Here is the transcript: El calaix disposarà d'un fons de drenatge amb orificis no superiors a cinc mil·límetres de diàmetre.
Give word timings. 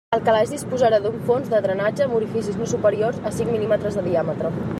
El 0.15 0.21
calaix 0.27 0.51
disposarà 0.53 0.99
d'un 1.03 1.19
fons 1.27 1.51
de 1.51 1.59
drenatge 1.67 2.07
amb 2.07 2.17
orificis 2.21 2.59
no 2.63 2.71
superiors 2.73 3.21
a 3.21 3.35
cinc 3.41 3.55
mil·límetres 3.57 4.01
de 4.01 4.09
diàmetre. 4.13 4.57